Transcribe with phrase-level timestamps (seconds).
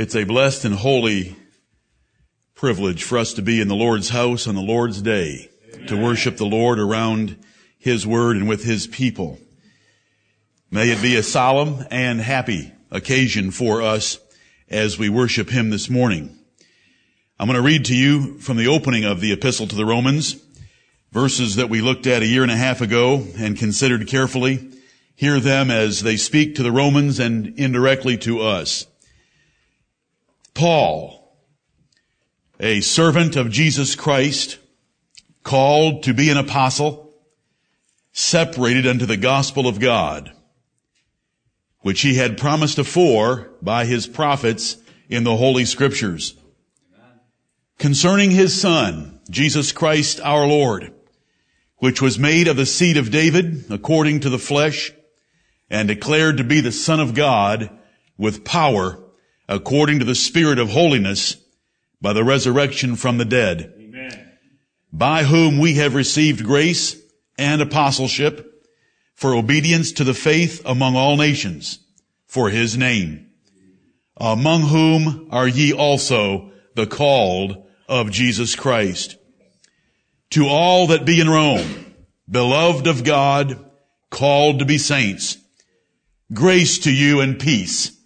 [0.00, 1.36] It's a blessed and holy
[2.54, 5.88] privilege for us to be in the Lord's house on the Lord's day, Amen.
[5.88, 7.36] to worship the Lord around
[7.78, 9.38] His Word and with His people.
[10.70, 14.18] May it be a solemn and happy occasion for us
[14.70, 16.34] as we worship Him this morning.
[17.38, 20.42] I'm going to read to you from the opening of the Epistle to the Romans,
[21.12, 24.66] verses that we looked at a year and a half ago and considered carefully.
[25.14, 28.86] Hear them as they speak to the Romans and indirectly to us.
[30.60, 31.38] Paul,
[32.60, 34.58] a servant of Jesus Christ,
[35.42, 37.14] called to be an apostle,
[38.12, 40.30] separated unto the gospel of God,
[41.78, 44.76] which he had promised afore by his prophets
[45.08, 46.34] in the holy scriptures.
[47.78, 50.92] Concerning his son, Jesus Christ our Lord,
[51.78, 54.92] which was made of the seed of David according to the flesh
[55.70, 57.70] and declared to be the son of God
[58.18, 59.02] with power
[59.50, 61.36] according to the spirit of holiness
[62.00, 64.30] by the resurrection from the dead, Amen.
[64.92, 66.96] by whom we have received grace
[67.36, 68.64] and apostleship
[69.12, 71.80] for obedience to the faith among all nations
[72.26, 73.28] for his name,
[74.16, 79.16] among whom are ye also the called of Jesus Christ.
[80.30, 81.92] To all that be in Rome,
[82.30, 83.68] beloved of God,
[84.10, 85.38] called to be saints,
[86.32, 87.99] grace to you and peace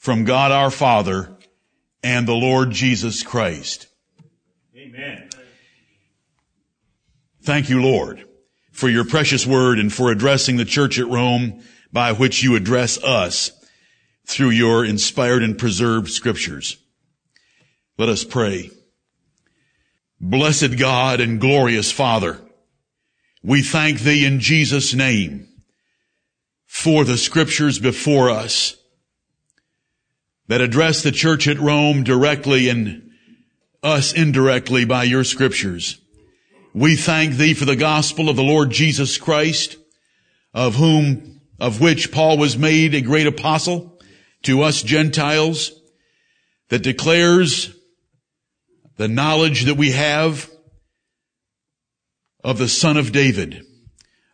[0.00, 1.36] from God our Father
[2.02, 3.86] and the Lord Jesus Christ.
[4.74, 5.28] Amen.
[7.42, 8.24] Thank you, Lord,
[8.72, 11.62] for your precious word and for addressing the church at Rome
[11.92, 13.52] by which you address us
[14.26, 16.78] through your inspired and preserved scriptures.
[17.98, 18.70] Let us pray.
[20.18, 22.40] Blessed God and glorious Father,
[23.42, 25.46] we thank thee in Jesus' name
[26.64, 28.79] for the scriptures before us
[30.50, 33.12] that address the church at Rome directly and
[33.84, 36.00] us indirectly by your scriptures.
[36.74, 39.76] We thank thee for the gospel of the Lord Jesus Christ,
[40.52, 44.00] of whom, of which Paul was made a great apostle
[44.42, 45.70] to us Gentiles,
[46.68, 47.72] that declares
[48.96, 50.50] the knowledge that we have
[52.42, 53.64] of the Son of David,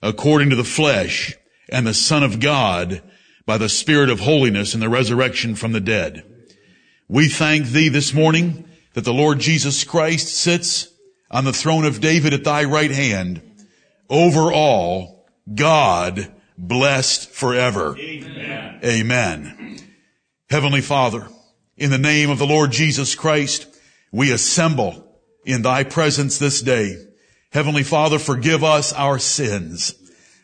[0.00, 1.34] according to the flesh,
[1.68, 3.02] and the Son of God,
[3.46, 6.24] by the Spirit of holiness and the resurrection from the dead.
[7.08, 10.88] We thank thee this morning that the Lord Jesus Christ sits
[11.30, 13.40] on the throne of David at thy right hand
[14.10, 17.96] over all God blessed forever.
[17.96, 18.80] Amen.
[18.84, 19.78] Amen.
[20.50, 21.28] Heavenly Father,
[21.76, 23.66] in the name of the Lord Jesus Christ,
[24.10, 25.06] we assemble
[25.44, 26.96] in thy presence this day.
[27.50, 29.94] Heavenly Father, forgive us our sins.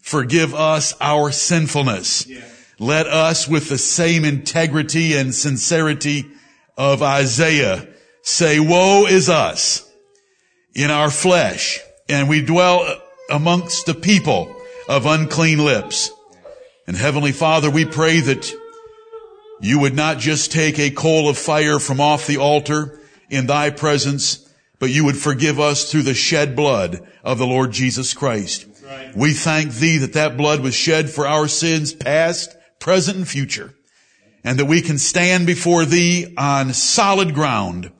[0.03, 2.27] Forgive us our sinfulness.
[2.83, 6.25] Let us with the same integrity and sincerity
[6.77, 7.87] of Isaiah
[8.23, 9.89] say, woe is us
[10.75, 11.79] in our flesh
[12.09, 12.85] and we dwell
[13.31, 14.53] amongst the people
[14.89, 16.11] of unclean lips.
[16.89, 18.53] And Heavenly Father, we pray that
[19.61, 22.99] you would not just take a coal of fire from off the altar
[23.31, 27.71] in thy presence, but you would forgive us through the shed blood of the Lord
[27.71, 28.67] Jesus Christ.
[28.85, 29.17] Right.
[29.17, 33.73] We thank thee that that blood was shed for our sins past, present and future,
[34.43, 37.93] and that we can stand before thee on solid ground,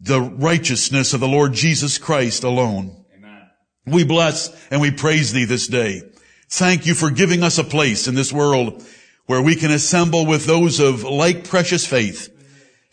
[0.00, 3.04] the righteousness of the Lord Jesus Christ alone.
[3.14, 3.42] Amen.
[3.86, 6.00] We bless and we praise thee this day.
[6.48, 8.82] Thank you for giving us a place in this world
[9.26, 12.30] where we can assemble with those of like precious faith.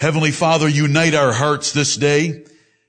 [0.02, 2.44] Heavenly Father, unite our hearts this day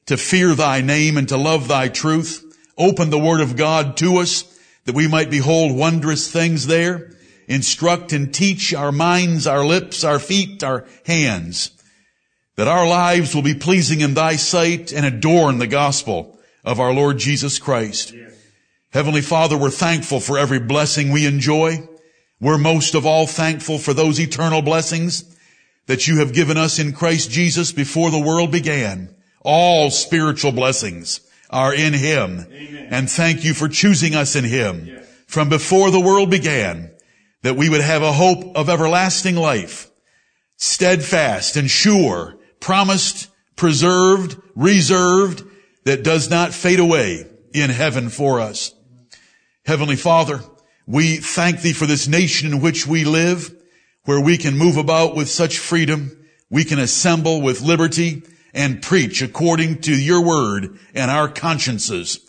[0.06, 2.44] to fear thy name and to love thy truth.
[2.76, 4.42] Open the word of God to us
[4.84, 7.12] that we might behold wondrous things there
[7.52, 11.70] instruct and teach our minds, our lips, our feet, our hands,
[12.56, 16.92] that our lives will be pleasing in thy sight and adorn the gospel of our
[16.92, 18.12] Lord Jesus Christ.
[18.14, 18.32] Yes.
[18.90, 21.88] Heavenly Father, we're thankful for every blessing we enjoy.
[22.40, 25.36] We're most of all thankful for those eternal blessings
[25.86, 29.14] that you have given us in Christ Jesus before the world began.
[29.42, 32.46] All spiritual blessings are in Him.
[32.50, 32.88] Amen.
[32.90, 35.06] And thank you for choosing us in Him yes.
[35.26, 36.92] from before the world began
[37.42, 39.90] that we would have a hope of everlasting life,
[40.56, 45.44] steadfast and sure, promised, preserved, reserved,
[45.84, 48.74] that does not fade away in heaven for us.
[49.64, 50.40] Heavenly Father,
[50.86, 53.54] we thank thee for this nation in which we live,
[54.04, 58.22] where we can move about with such freedom, we can assemble with liberty
[58.54, 62.20] and preach according to your word and our consciences.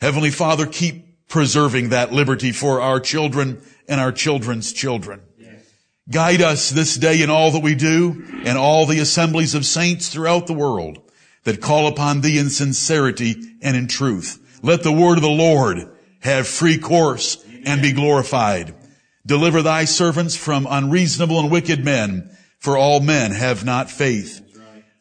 [0.00, 3.58] Heavenly Father, keep preserving that liberty for our children
[3.88, 5.18] and our children's children.
[5.38, 5.64] Yes.
[6.10, 10.10] Guide us this day in all that we do and all the assemblies of saints
[10.10, 11.00] throughout the world
[11.44, 14.60] that call upon thee in sincerity and in truth.
[14.62, 15.78] Let the word of the Lord
[16.20, 18.74] have free course and be glorified.
[19.24, 24.42] Deliver thy servants from unreasonable and wicked men, for all men have not faith.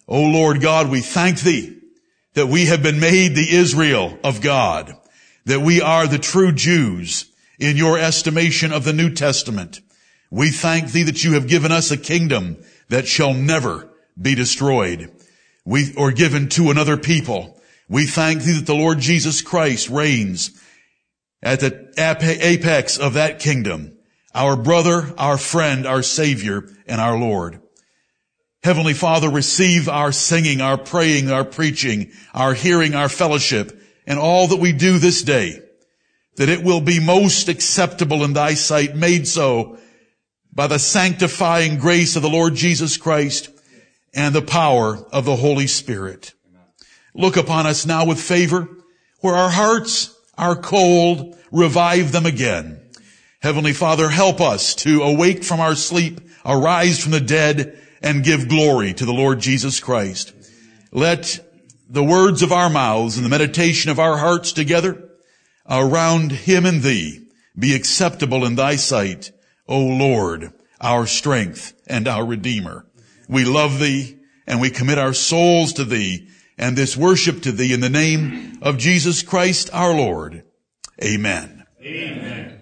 [0.07, 1.77] O Lord God, we thank thee
[2.35, 4.95] that we have been made the Israel of God,
[5.51, 9.81] that we are the true Jews in your estimation of the New Testament.
[10.29, 13.89] We thank thee that you have given us a kingdom that shall never
[14.19, 15.11] be destroyed
[15.65, 17.61] we, or given to another people.
[17.89, 20.57] We thank thee that the Lord Jesus Christ reigns
[21.43, 23.97] at the apex of that kingdom,
[24.33, 27.59] our brother, our friend, our savior, and our Lord.
[28.63, 33.80] Heavenly Father, receive our singing, our praying, our preaching, our hearing, our fellowship,
[34.11, 35.57] and all that we do this day,
[36.35, 39.77] that it will be most acceptable in thy sight, made so
[40.51, 43.47] by the sanctifying grace of the Lord Jesus Christ
[44.13, 46.33] and the power of the Holy Spirit.
[47.15, 48.67] Look upon us now with favor
[49.21, 52.81] where our hearts are cold, revive them again.
[53.41, 58.49] Heavenly Father, help us to awake from our sleep, arise from the dead, and give
[58.49, 60.33] glory to the Lord Jesus Christ.
[60.91, 61.39] Let
[61.91, 65.09] the words of our mouths and the meditation of our hearts together
[65.69, 67.27] around Him and Thee
[67.59, 69.31] be acceptable in Thy sight,
[69.67, 72.85] O Lord, our strength and our Redeemer.
[73.27, 74.17] We love Thee
[74.47, 78.59] and we commit our souls to Thee and this worship to Thee in the name
[78.61, 80.45] of Jesus Christ our Lord.
[81.03, 81.65] Amen.
[81.81, 82.60] Amen.